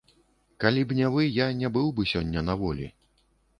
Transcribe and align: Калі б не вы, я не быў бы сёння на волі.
Калі 0.63 0.81
б 0.91 0.97
не 0.99 1.09
вы, 1.17 1.27
я 1.35 1.47
не 1.61 1.71
быў 1.77 1.93
бы 2.01 2.09
сёння 2.15 2.47
на 2.49 2.59
волі. 2.65 2.91